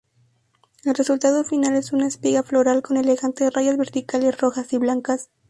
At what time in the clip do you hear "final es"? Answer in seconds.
1.43-1.93